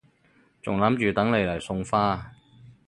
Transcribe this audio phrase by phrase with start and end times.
[0.63, 2.33] 仲諗住等你嚟送花